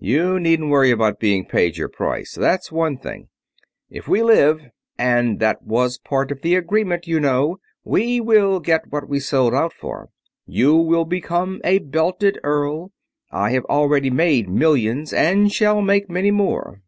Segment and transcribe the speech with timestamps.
[0.00, 3.28] "You needn't worry about being paid your price; that's one thing.
[3.90, 4.62] If we live
[4.96, 9.52] and that was part of the agreement, you know we will get what we sold
[9.52, 10.08] out for.
[10.46, 12.92] You will become a belted earl.
[13.30, 16.80] I have already made millions, and shall make many more.